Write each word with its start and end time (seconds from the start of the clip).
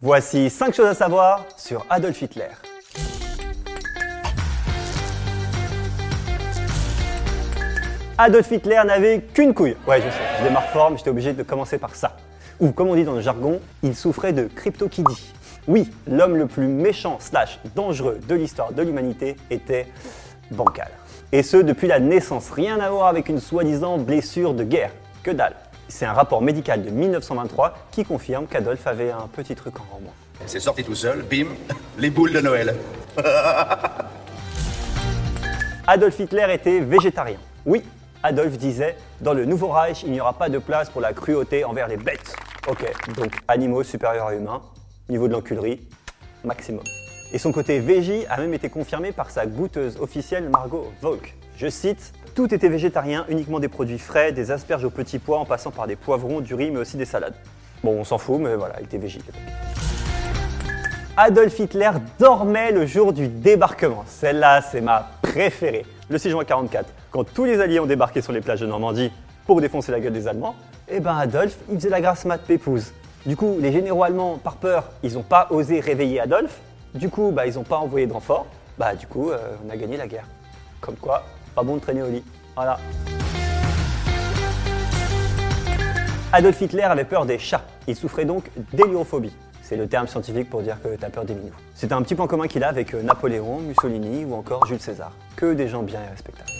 Voici 0.00 0.48
5 0.48 0.72
choses 0.76 0.86
à 0.86 0.94
savoir 0.94 1.44
sur 1.56 1.84
Adolf 1.90 2.22
Hitler. 2.22 2.50
Adolf 8.16 8.48
Hitler 8.48 8.80
n'avait 8.86 9.22
qu'une 9.22 9.52
couille. 9.52 9.74
Ouais, 9.88 10.00
je 10.00 10.08
sais, 10.08 10.22
je 10.38 10.44
démarre 10.44 10.68
fort, 10.70 10.92
mais 10.92 10.98
j'étais 10.98 11.10
obligé 11.10 11.32
de 11.32 11.42
commencer 11.42 11.78
par 11.78 11.96
ça. 11.96 12.16
Ou, 12.60 12.70
comme 12.70 12.86
on 12.86 12.94
dit 12.94 13.02
dans 13.02 13.14
le 13.14 13.20
jargon, 13.22 13.60
il 13.82 13.96
souffrait 13.96 14.32
de 14.32 14.44
cryptokidie. 14.44 15.32
Oui, 15.66 15.90
l'homme 16.06 16.36
le 16.36 16.46
plus 16.46 16.68
méchant 16.68 17.16
slash 17.18 17.58
dangereux 17.74 18.20
de 18.28 18.36
l'histoire 18.36 18.70
de 18.70 18.82
l'humanité 18.82 19.36
était 19.50 19.88
bancal. 20.52 20.90
Et 21.32 21.42
ce, 21.42 21.56
depuis 21.56 21.88
la 21.88 21.98
naissance. 21.98 22.50
Rien 22.50 22.78
à 22.78 22.88
voir 22.88 23.08
avec 23.08 23.28
une 23.28 23.40
soi-disant 23.40 23.98
blessure 23.98 24.54
de 24.54 24.62
guerre. 24.62 24.92
Que 25.24 25.32
dalle. 25.32 25.56
C'est 25.88 26.04
un 26.04 26.12
rapport 26.12 26.42
médical 26.42 26.84
de 26.84 26.90
1923 26.90 27.74
qui 27.90 28.04
confirme 28.04 28.46
qu'Adolf 28.46 28.86
avait 28.86 29.10
un 29.10 29.26
petit 29.32 29.54
truc 29.54 29.74
en 29.80 30.00
moins. 30.00 30.12
C'est 30.46 30.60
sorti 30.60 30.84
tout 30.84 30.94
seul, 30.94 31.22
bim, 31.22 31.46
les 31.98 32.10
boules 32.10 32.32
de 32.32 32.40
Noël. 32.40 32.76
Adolf 35.86 36.18
Hitler 36.20 36.46
était 36.52 36.80
végétarien. 36.80 37.38
Oui, 37.64 37.82
Adolf 38.22 38.58
disait 38.58 38.96
Dans 39.22 39.32
le 39.32 39.46
nouveau 39.46 39.68
Reich, 39.68 40.02
il 40.04 40.12
n'y 40.12 40.20
aura 40.20 40.34
pas 40.34 40.50
de 40.50 40.58
place 40.58 40.90
pour 40.90 41.00
la 41.00 41.14
cruauté 41.14 41.64
envers 41.64 41.88
les 41.88 41.96
bêtes. 41.96 42.36
Ok, 42.68 42.84
donc 43.16 43.32
animaux 43.48 43.82
supérieurs 43.82 44.26
à 44.26 44.34
humains, 44.34 44.60
niveau 45.08 45.26
de 45.26 45.32
l'enculerie, 45.32 45.80
maximum. 46.44 46.84
Et 47.30 47.36
son 47.36 47.52
côté 47.52 47.78
végie 47.78 48.24
a 48.30 48.38
même 48.38 48.54
été 48.54 48.70
confirmé 48.70 49.12
par 49.12 49.30
sa 49.30 49.44
goûteuse 49.44 49.98
officielle 50.00 50.48
Margot 50.48 50.90
Volk. 51.02 51.36
Je 51.58 51.68
cite 51.68 52.14
Tout 52.34 52.54
était 52.54 52.70
végétarien, 52.70 53.26
uniquement 53.28 53.60
des 53.60 53.68
produits 53.68 53.98
frais, 53.98 54.32
des 54.32 54.50
asperges 54.50 54.84
aux 54.84 54.90
petits 54.90 55.18
pois 55.18 55.38
en 55.38 55.44
passant 55.44 55.70
par 55.70 55.86
des 55.86 55.96
poivrons, 55.96 56.40
du 56.40 56.54
riz, 56.54 56.70
mais 56.70 56.78
aussi 56.78 56.96
des 56.96 57.04
salades. 57.04 57.34
Bon, 57.84 58.00
on 58.00 58.04
s'en 58.04 58.16
fout, 58.16 58.40
mais 58.40 58.56
voilà, 58.56 58.76
il 58.80 58.84
était 58.84 58.96
végé. 58.96 59.20
Adolf 61.18 61.58
Hitler 61.58 61.90
dormait 62.18 62.72
le 62.72 62.86
jour 62.86 63.12
du 63.12 63.28
débarquement. 63.28 64.04
Celle-là, 64.06 64.62
c'est 64.62 64.80
ma 64.80 65.10
préférée. 65.20 65.84
Le 66.08 66.16
6 66.16 66.30
juin 66.30 66.44
44, 66.44 66.88
quand 67.10 67.24
tous 67.24 67.44
les 67.44 67.60
alliés 67.60 67.80
ont 67.80 67.86
débarqué 67.86 68.22
sur 68.22 68.32
les 68.32 68.40
plages 68.40 68.60
de 68.60 68.66
Normandie 68.66 69.12
pour 69.46 69.60
défoncer 69.60 69.92
la 69.92 70.00
gueule 70.00 70.14
des 70.14 70.28
Allemands, 70.28 70.54
eh 70.88 71.00
ben 71.00 71.14
Adolf, 71.14 71.58
il 71.68 71.76
faisait 71.76 71.90
la 71.90 72.00
grasse 72.00 72.24
mat 72.24 72.38
pépouse. 72.38 72.92
Du 73.26 73.36
coup, 73.36 73.58
les 73.60 73.70
généraux 73.70 74.04
allemands, 74.04 74.38
par 74.42 74.56
peur, 74.56 74.84
ils 75.02 75.14
n'ont 75.14 75.22
pas 75.22 75.48
osé 75.50 75.80
réveiller 75.80 76.20
Adolf. 76.20 76.60
Du 76.98 77.10
coup, 77.10 77.30
bah, 77.30 77.46
ils 77.46 77.54
n'ont 77.54 77.62
pas 77.62 77.76
envoyé 77.76 78.08
de 78.08 78.12
renfort. 78.12 78.46
Bah, 78.76 78.96
du 78.96 79.06
coup, 79.06 79.30
euh, 79.30 79.38
on 79.64 79.70
a 79.70 79.76
gagné 79.76 79.96
la 79.96 80.08
guerre. 80.08 80.26
Comme 80.80 80.96
quoi, 80.96 81.22
pas 81.54 81.62
bon 81.62 81.76
de 81.76 81.80
traîner 81.80 82.02
au 82.02 82.08
lit. 82.08 82.24
Voilà. 82.56 82.76
Adolf 86.32 86.60
Hitler 86.60 86.82
avait 86.82 87.04
peur 87.04 87.24
des 87.24 87.38
chats. 87.38 87.62
Il 87.86 87.94
souffrait 87.94 88.24
donc 88.24 88.50
d'héliophobie. 88.72 89.32
C'est 89.62 89.76
le 89.76 89.86
terme 89.86 90.08
scientifique 90.08 90.50
pour 90.50 90.62
dire 90.62 90.82
que 90.82 90.96
t'as 90.96 91.08
peur 91.08 91.24
des 91.24 91.34
minous. 91.34 91.54
C'est 91.76 91.92
un 91.92 92.02
petit 92.02 92.16
point 92.16 92.26
commun 92.26 92.48
qu'il 92.48 92.64
a 92.64 92.68
avec 92.68 92.92
euh, 92.94 93.02
Napoléon, 93.02 93.60
Mussolini 93.60 94.24
ou 94.24 94.34
encore 94.34 94.66
Jules 94.66 94.80
César. 94.80 95.12
Que 95.36 95.54
des 95.54 95.68
gens 95.68 95.84
bien 95.84 96.00
et 96.02 96.10
respectables. 96.10 96.50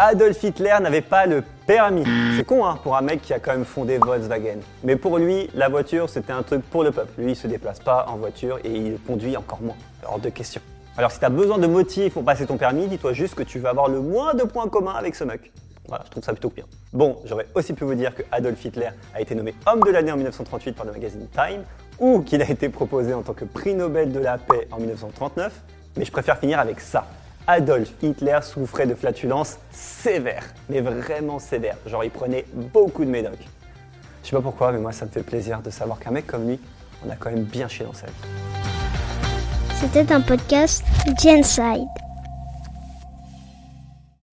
Adolf 0.00 0.44
Hitler 0.44 0.76
n'avait 0.80 1.00
pas 1.00 1.26
le 1.26 1.42
permis. 1.66 2.04
C'est 2.36 2.44
con 2.44 2.64
hein, 2.64 2.78
pour 2.84 2.96
un 2.96 3.00
mec 3.00 3.20
qui 3.20 3.32
a 3.32 3.40
quand 3.40 3.50
même 3.50 3.64
fondé 3.64 3.98
Volkswagen. 3.98 4.60
Mais 4.84 4.94
pour 4.94 5.18
lui, 5.18 5.50
la 5.54 5.68
voiture 5.68 6.08
c'était 6.08 6.32
un 6.32 6.44
truc 6.44 6.62
pour 6.70 6.84
le 6.84 6.92
peuple. 6.92 7.20
Lui 7.20 7.32
il 7.32 7.36
se 7.36 7.48
déplace 7.48 7.80
pas 7.80 8.06
en 8.08 8.16
voiture 8.16 8.60
et 8.62 8.70
il 8.70 9.00
conduit 9.00 9.36
encore 9.36 9.60
moins. 9.60 9.74
Hors 10.06 10.20
de 10.20 10.28
question. 10.28 10.60
Alors 10.96 11.10
si 11.10 11.18
t'as 11.18 11.30
besoin 11.30 11.58
de 11.58 11.66
motifs 11.66 12.14
pour 12.14 12.24
passer 12.24 12.46
ton 12.46 12.56
permis, 12.56 12.86
dis-toi 12.86 13.12
juste 13.12 13.34
que 13.34 13.42
tu 13.42 13.58
vas 13.58 13.70
avoir 13.70 13.88
le 13.88 14.00
moins 14.00 14.34
de 14.34 14.44
points 14.44 14.68
communs 14.68 14.94
avec 14.94 15.16
ce 15.16 15.24
mec. 15.24 15.50
Voilà, 15.88 16.04
je 16.06 16.10
trouve 16.12 16.22
ça 16.22 16.32
plutôt 16.32 16.50
bien. 16.50 16.64
Bon, 16.92 17.16
j'aurais 17.24 17.46
aussi 17.56 17.72
pu 17.72 17.82
vous 17.82 17.94
dire 17.94 18.14
que 18.14 18.22
Adolf 18.30 18.64
Hitler 18.64 18.90
a 19.14 19.20
été 19.20 19.34
nommé 19.34 19.52
homme 19.66 19.80
de 19.80 19.90
l'année 19.90 20.12
en 20.12 20.16
1938 20.16 20.76
par 20.76 20.86
le 20.86 20.92
magazine 20.92 21.26
Time, 21.32 21.62
ou 21.98 22.20
qu'il 22.20 22.40
a 22.40 22.48
été 22.48 22.68
proposé 22.68 23.14
en 23.14 23.22
tant 23.22 23.32
que 23.32 23.46
prix 23.46 23.74
Nobel 23.74 24.12
de 24.12 24.20
la 24.20 24.38
paix 24.38 24.68
en 24.70 24.78
1939, 24.78 25.52
mais 25.96 26.04
je 26.04 26.12
préfère 26.12 26.38
finir 26.38 26.60
avec 26.60 26.78
ça. 26.80 27.06
Adolf 27.50 27.88
Hitler 28.02 28.40
souffrait 28.42 28.86
de 28.86 28.94
flatulences 28.94 29.56
sévères, 29.70 30.44
mais 30.68 30.82
vraiment 30.82 31.38
sévères. 31.38 31.78
Genre, 31.86 32.04
il 32.04 32.10
prenait 32.10 32.44
beaucoup 32.52 33.06
de 33.06 33.10
médocs. 33.10 33.48
Je 34.22 34.28
sais 34.28 34.36
pas 34.36 34.42
pourquoi, 34.42 34.70
mais 34.70 34.78
moi, 34.78 34.92
ça 34.92 35.06
me 35.06 35.10
fait 35.10 35.22
plaisir 35.22 35.62
de 35.62 35.70
savoir 35.70 35.98
qu'un 35.98 36.10
mec 36.10 36.26
comme 36.26 36.46
lui, 36.46 36.60
on 37.06 37.08
a 37.08 37.16
quand 37.16 37.30
même 37.30 37.44
bien 37.44 37.66
chié 37.66 37.86
dans 37.86 37.94
sa 37.94 38.06
vie. 38.06 38.12
C'était 39.80 40.12
un 40.12 40.20
podcast 40.20 40.84
Genside. 41.18 41.88